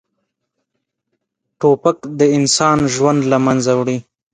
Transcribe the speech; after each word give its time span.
توپک 1.59 1.97
د 2.19 2.21
انسان 2.37 2.77
ژوند 2.93 3.19
له 3.31 3.37
منځه 3.45 3.71
وړي. 3.79 3.97